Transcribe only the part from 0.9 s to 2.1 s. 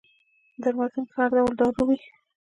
کي هر ډول دارو وي